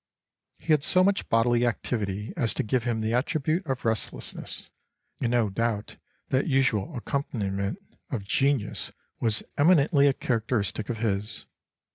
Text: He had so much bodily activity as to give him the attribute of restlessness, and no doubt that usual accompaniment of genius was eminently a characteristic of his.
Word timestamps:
He 0.57 0.73
had 0.73 0.83
so 0.83 1.03
much 1.03 1.29
bodily 1.29 1.63
activity 1.63 2.33
as 2.35 2.55
to 2.55 2.63
give 2.63 2.85
him 2.85 3.01
the 3.01 3.13
attribute 3.13 3.63
of 3.67 3.85
restlessness, 3.85 4.71
and 5.19 5.29
no 5.29 5.51
doubt 5.51 5.97
that 6.29 6.47
usual 6.47 6.95
accompaniment 6.97 7.77
of 8.09 8.23
genius 8.23 8.91
was 9.19 9.43
eminently 9.59 10.07
a 10.07 10.13
characteristic 10.13 10.89
of 10.89 10.97
his. 10.97 11.45